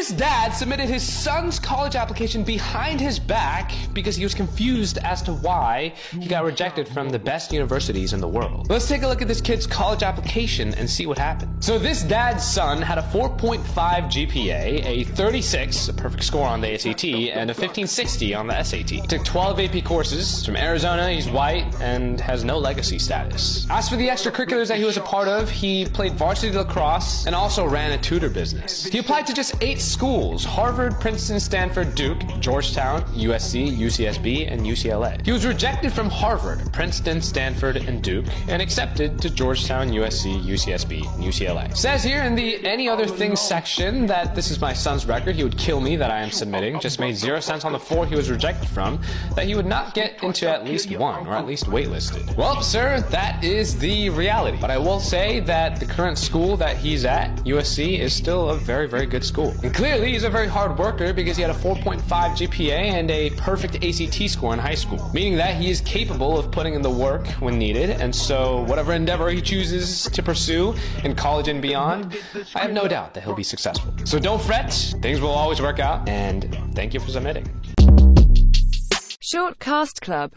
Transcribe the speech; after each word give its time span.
His 0.00 0.12
dad 0.12 0.54
submitted 0.54 0.88
his 0.88 1.06
son's 1.06 1.58
college 1.58 1.94
application 1.94 2.42
behind 2.42 2.98
his 2.98 3.18
back 3.18 3.74
because 3.92 4.16
he 4.16 4.24
was 4.24 4.32
confused 4.32 4.96
as 4.96 5.20
to 5.24 5.34
why 5.34 5.92
he 6.18 6.26
got 6.26 6.42
rejected 6.42 6.88
from 6.88 7.10
the 7.10 7.18
best 7.18 7.52
universities 7.52 8.14
in 8.14 8.20
the 8.22 8.26
world. 8.26 8.70
Let's 8.70 8.88
take 8.88 9.02
a 9.02 9.06
look 9.06 9.20
at 9.20 9.28
this 9.28 9.42
kid's 9.42 9.66
college 9.66 10.02
application 10.02 10.72
and 10.72 10.88
see 10.88 11.04
what 11.04 11.18
happened. 11.18 11.62
So, 11.62 11.78
this 11.78 12.02
dad's 12.02 12.42
son 12.42 12.80
had 12.80 12.96
a 12.96 13.02
4.5 13.02 13.60
GPA, 13.60 14.86
a 14.86 15.04
36, 15.04 15.88
a 15.88 15.92
perfect 15.92 16.24
score 16.24 16.46
on 16.46 16.62
the 16.62 16.72
ACT, 16.72 17.04
and 17.04 17.50
a 17.50 17.52
1560 17.52 18.34
on 18.34 18.46
the 18.46 18.62
SAT. 18.62 19.06
Took 19.06 19.22
12 19.22 19.60
AP 19.60 19.84
courses. 19.84 20.46
From 20.46 20.56
Arizona, 20.56 21.10
he's 21.12 21.28
white 21.28 21.66
and 21.82 22.18
has 22.22 22.42
no 22.42 22.56
legacy 22.56 22.98
status. 22.98 23.66
As 23.68 23.90
for 23.90 23.96
the 23.96 24.08
extracurriculars 24.08 24.68
that 24.68 24.78
he 24.78 24.84
was 24.84 24.96
a 24.96 25.02
part 25.02 25.28
of, 25.28 25.50
he 25.50 25.84
played 25.84 26.14
varsity 26.14 26.56
lacrosse 26.56 27.26
and 27.26 27.34
also 27.34 27.66
ran 27.66 27.92
a 27.92 27.98
tutor 27.98 28.30
business. 28.30 28.84
He 28.84 28.96
applied 28.96 29.26
to 29.26 29.34
just 29.34 29.54
eight 29.60 29.89
schools 29.90 30.44
Harvard, 30.44 30.98
Princeton, 31.00 31.40
Stanford, 31.40 31.94
Duke, 31.94 32.20
Georgetown, 32.40 33.02
USC, 33.14 33.76
UCSB, 33.76 34.50
and 34.50 34.62
UCLA. 34.62 35.24
He 35.24 35.32
was 35.32 35.44
rejected 35.44 35.92
from 35.92 36.08
Harvard, 36.08 36.72
Princeton, 36.72 37.20
Stanford, 37.20 37.76
and 37.76 38.02
Duke, 38.02 38.26
and 38.48 38.62
accepted 38.62 39.20
to 39.20 39.30
Georgetown, 39.30 39.90
USC, 39.90 40.42
UCSB, 40.44 41.14
and 41.14 41.24
UCLA. 41.24 41.76
Says 41.76 42.04
here 42.04 42.22
in 42.22 42.34
the 42.34 42.64
any 42.66 42.88
other 42.88 43.06
things 43.06 43.40
section 43.40 44.06
that 44.06 44.34
this 44.34 44.50
is 44.50 44.60
my 44.60 44.72
son's 44.72 45.06
record, 45.06 45.34
he 45.34 45.42
would 45.42 45.58
kill 45.58 45.80
me 45.80 45.96
that 45.96 46.10
I 46.10 46.20
am 46.20 46.30
submitting, 46.30 46.78
just 46.80 47.00
made 47.00 47.16
zero 47.16 47.40
sense 47.40 47.64
on 47.64 47.72
the 47.72 47.78
four 47.78 48.06
he 48.06 48.14
was 48.14 48.30
rejected 48.30 48.68
from, 48.68 49.00
that 49.34 49.46
he 49.46 49.54
would 49.54 49.66
not 49.66 49.94
get 49.94 50.22
into 50.22 50.48
at 50.48 50.64
least 50.64 50.90
one, 50.96 51.26
or 51.26 51.34
at 51.34 51.46
least 51.46 51.66
waitlisted. 51.66 52.36
Well, 52.36 52.62
sir, 52.62 53.00
that 53.10 53.42
is 53.42 53.78
the 53.78 54.10
reality. 54.10 54.58
But 54.60 54.70
I 54.70 54.78
will 54.78 55.00
say 55.00 55.40
that 55.40 55.80
the 55.80 55.86
current 55.86 56.18
school 56.18 56.56
that 56.58 56.76
he's 56.76 57.04
at, 57.04 57.34
USC, 57.44 57.98
is 57.98 58.14
still 58.14 58.50
a 58.50 58.56
very, 58.56 58.88
very 58.88 59.06
good 59.06 59.24
school. 59.24 59.54
Clearly, 59.80 60.12
he's 60.12 60.24
a 60.24 60.28
very 60.28 60.46
hard 60.46 60.78
worker 60.78 61.10
because 61.14 61.38
he 61.38 61.42
had 61.42 61.50
a 61.50 61.58
4.5 61.58 62.02
GPA 62.02 62.70
and 62.70 63.10
a 63.10 63.30
perfect 63.30 63.82
ACT 63.82 64.28
score 64.28 64.52
in 64.52 64.58
high 64.58 64.74
school, 64.74 65.10
meaning 65.14 65.36
that 65.38 65.54
he 65.54 65.70
is 65.70 65.80
capable 65.80 66.38
of 66.38 66.50
putting 66.50 66.74
in 66.74 66.82
the 66.82 66.90
work 66.90 67.26
when 67.40 67.58
needed. 67.58 67.88
And 67.88 68.14
so, 68.14 68.60
whatever 68.64 68.92
endeavor 68.92 69.30
he 69.30 69.40
chooses 69.40 70.02
to 70.10 70.22
pursue 70.22 70.74
in 71.02 71.14
college 71.14 71.48
and 71.48 71.62
beyond, 71.62 72.14
I 72.54 72.58
have 72.60 72.72
no 72.72 72.86
doubt 72.88 73.14
that 73.14 73.24
he'll 73.24 73.34
be 73.34 73.42
successful. 73.42 73.90
So 74.04 74.18
don't 74.18 74.42
fret, 74.42 74.70
things 75.00 75.22
will 75.22 75.30
always 75.30 75.62
work 75.62 75.78
out, 75.78 76.06
and 76.06 76.54
thank 76.74 76.92
you 76.92 77.00
for 77.00 77.10
submitting. 77.10 77.48
Short 79.22 79.60
Cast 79.60 80.02
Club 80.02 80.28